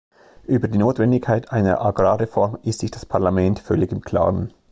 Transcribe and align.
Über 0.47 0.67
die 0.67 0.79
Notwendigkeit 0.79 1.51
einer 1.51 1.79
Agrarreform 1.79 2.57
ist 2.63 2.79
sich 2.79 2.89
das 2.89 3.05
Parlament 3.05 3.59
völlig 3.59 3.91
im 3.91 4.01
klaren. 4.01 4.51